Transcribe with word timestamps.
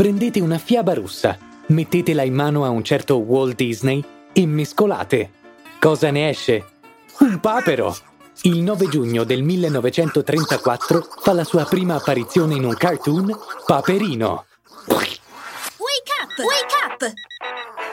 Prendete 0.00 0.40
una 0.40 0.56
fiaba 0.56 0.94
russa, 0.94 1.36
mettetela 1.66 2.22
in 2.22 2.32
mano 2.32 2.64
a 2.64 2.70
un 2.70 2.82
certo 2.82 3.16
Walt 3.18 3.54
Disney 3.54 4.02
e 4.32 4.46
mescolate. 4.46 5.30
Cosa 5.78 6.10
ne 6.10 6.30
esce? 6.30 6.64
Un 7.18 7.38
papero! 7.38 7.94
Il 8.44 8.62
9 8.62 8.88
giugno 8.88 9.24
del 9.24 9.42
1934 9.42 11.06
fa 11.20 11.34
la 11.34 11.44
sua 11.44 11.66
prima 11.66 11.96
apparizione 11.96 12.54
in 12.54 12.64
un 12.64 12.74
cartoon 12.76 13.38
Paperino. 13.66 14.46
Wake 14.86 15.20
up! 16.22 16.38
Wake 16.38 16.74
up! 16.86 17.12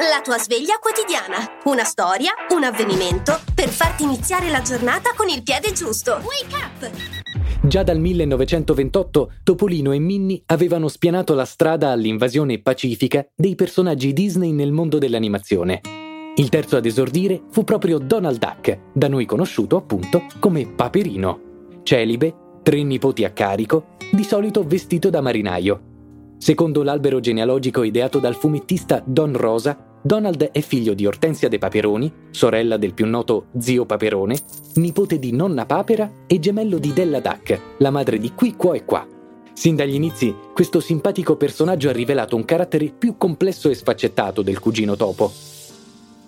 La 0.10 0.22
tua 0.22 0.38
sveglia 0.38 0.78
quotidiana. 0.80 1.60
Una 1.66 1.84
storia, 1.84 2.32
un 2.52 2.64
avvenimento 2.64 3.38
per 3.54 3.68
farti 3.68 4.04
iniziare 4.04 4.50
la 4.50 4.62
giornata 4.62 5.12
con 5.14 5.28
il 5.28 5.44
piede 5.44 5.74
giusto. 5.74 6.22
Wake 6.24 6.56
up! 6.56 7.26
Già 7.68 7.84
dal 7.84 8.00
1928 8.00 9.32
Topolino 9.44 9.92
e 9.92 10.00
Minnie 10.00 10.42
avevano 10.46 10.88
spianato 10.88 11.34
la 11.34 11.44
strada 11.44 11.92
all'invasione 11.92 12.60
pacifica 12.60 13.28
dei 13.36 13.56
personaggi 13.56 14.14
Disney 14.14 14.54
nel 14.54 14.72
mondo 14.72 14.98
dell'animazione. 14.98 15.82
Il 16.36 16.48
terzo 16.48 16.78
ad 16.78 16.86
esordire 16.86 17.42
fu 17.50 17.66
proprio 17.66 17.98
Donald 17.98 18.40
Duck, 18.40 18.80
da 18.94 19.10
noi 19.10 19.26
conosciuto 19.26 19.76
appunto 19.76 20.28
come 20.40 20.66
Paperino. 20.66 21.42
Celibe, 21.84 22.34
tre 22.64 22.82
nipoti 22.84 23.26
a 23.26 23.32
carico, 23.32 23.98
di 24.14 24.24
solito 24.24 24.64
vestito 24.64 25.10
da 25.10 25.20
marinaio. 25.20 26.36
Secondo 26.38 26.84
l'albero 26.84 27.20
genealogico 27.20 27.84
ideato 27.84 28.20
dal 28.20 28.36
fumettista 28.36 29.04
Don 29.06 29.36
Rosa, 29.36 29.87
Donald 30.02 30.52
è 30.52 30.62
figlio 30.62 30.94
di 30.94 31.06
Ortensia 31.06 31.50
De 31.50 31.58
Paperoni, 31.58 32.12
sorella 32.32 32.78
del 32.78 32.94
più 32.94 33.06
noto 33.06 33.48
zio 33.58 33.86
Paperone, 33.86 34.38
nipote 34.76 35.20
di 35.20 35.32
nonna 35.32 35.66
Papera 35.66 36.10
e 36.28 36.40
gemello 36.40 36.78
di 36.78 36.94
Della 36.94 37.20
Duck, 37.20 37.60
la 37.80 37.90
madre 37.90 38.18
di 38.18 38.34
Qui, 38.34 38.56
Qua 38.56 38.76
e 38.76 38.86
Qua. 38.86 39.06
Sin 39.54 39.76
dagli 39.76 39.96
inizi, 39.96 40.34
questo 40.54 40.80
simpatico 40.80 41.36
personaggio 41.36 41.90
ha 41.90 41.94
rivelato 41.94 42.36
un 42.36 42.46
carattere 42.46 42.94
più 42.96 43.18
complesso 43.18 43.70
e 43.70 43.76
sfaccettato 43.76 44.44
del 44.44 44.60
cugino 44.60 44.96
topo. 44.96 45.32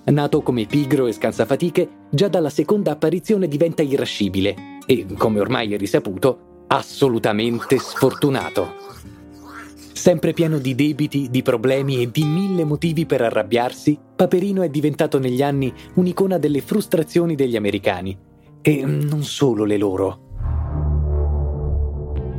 Nato 0.06 0.42
come 0.42 0.66
pigro 0.66 1.06
e 1.06 1.12
scansafatiche, 1.12 1.88
già 2.10 2.28
dalla 2.28 2.50
seconda 2.50 2.92
apparizione 2.92 3.48
diventa 3.48 3.84
irascibile 3.84 4.80
e, 4.88 5.06
come 5.16 5.40
ormai 5.40 5.74
è 5.74 5.78
risaputo, 5.78 6.66
assolutamente 6.68 7.78
sfortunato. 7.78 8.74
Sempre 10.00 10.32
pieno 10.32 10.60
di 10.60 10.76
debiti, 10.76 11.30
di 11.30 11.42
problemi 11.42 12.02
e 12.02 12.10
di 12.10 12.24
mille 12.24 12.64
motivi 12.64 13.06
per 13.06 13.22
arrabbiarsi, 13.22 14.00
Paperino 14.16 14.62
è 14.62 14.70
diventato 14.70 15.20
negli 15.20 15.44
anni 15.44 15.74
un'icona 15.96 16.38
delle 16.38 16.62
frustrazioni 16.62 17.36
degli 17.36 17.58
americani. 17.58 18.18
E 18.62 18.86
non 18.86 19.24
solo 19.24 19.66
le 19.66 19.78
loro. 19.78 20.22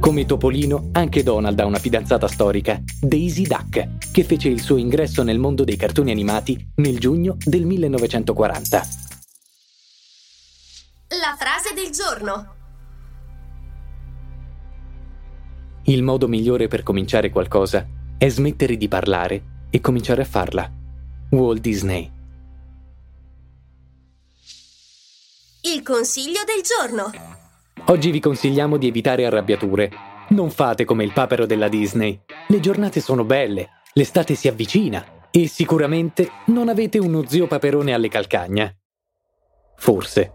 Come 0.01 0.25
Topolino, 0.25 0.89
anche 0.93 1.23
Donald 1.23 1.61
ha 1.61 1.67
una 1.67 1.79
fidanzata 1.79 2.29
storica, 2.29 2.83
Daisy 2.99 3.43
Duck, 3.43 4.11
che 4.11 4.25
fece 4.25 4.49
il 4.49 4.63
suo 4.63 4.79
ingresso 4.79 5.23
nel 5.23 5.39
mondo 5.39 5.63
dei 5.63 5.77
cartoni 5.77 6.11
animati 6.11 6.67
nel 6.77 6.99
giugno 6.99 7.37
del 7.45 7.67
1940. 7.67 8.79
La 11.09 11.37
frase 11.39 11.75
del 11.75 11.91
giorno. 11.91 12.60
Il 15.91 16.05
modo 16.05 16.29
migliore 16.29 16.69
per 16.69 16.85
cominciare 16.85 17.31
qualcosa 17.31 17.85
è 18.17 18.29
smettere 18.29 18.77
di 18.77 18.87
parlare 18.87 19.67
e 19.71 19.81
cominciare 19.81 20.23
a 20.23 20.25
farla. 20.25 20.71
Walt 21.31 21.61
Disney. 21.61 22.09
Il 25.63 25.83
consiglio 25.83 26.43
del 26.47 26.63
giorno. 26.63 27.11
Oggi 27.87 28.13
vi 28.13 28.21
consigliamo 28.21 28.77
di 28.77 28.87
evitare 28.87 29.27
arrabbiature. 29.27 29.91
Non 30.29 30.53
fate 30.53 30.85
come 30.85 31.03
il 31.03 31.13
papero 31.13 31.45
della 31.45 31.67
Disney. 31.67 32.21
Le 32.47 32.61
giornate 32.61 33.01
sono 33.01 33.25
belle, 33.25 33.71
l'estate 33.95 34.37
si 34.37 34.47
avvicina 34.47 35.29
e 35.33 35.49
sicuramente 35.49 36.31
non 36.47 36.69
avete 36.69 36.99
uno 36.99 37.27
zio 37.27 37.49
paperone 37.49 37.93
alle 37.93 38.09
calcagna. 38.09 38.73
Forse. 39.77 40.35